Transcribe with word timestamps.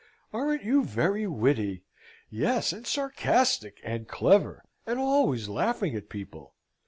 Aren't 0.33 0.63
you 0.63 0.83
very 0.83 1.27
witty? 1.27 1.83
Yes, 2.31 2.73
and 2.73 2.87
sarcastic, 2.87 3.79
and 3.83 4.07
clever, 4.07 4.65
and 4.87 4.97
always 4.97 5.47
laughing 5.47 5.95
at 5.95 6.09
people? 6.09 6.55